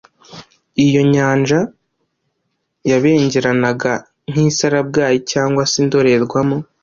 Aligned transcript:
iyo 0.85 1.01
nyanja 1.13 1.59
yabengeranaga 2.89 3.91
nk’isarabwayi 4.29 5.17
cyangwa 5.31 5.63
se 5.71 5.75
indorerwamo 5.83 6.57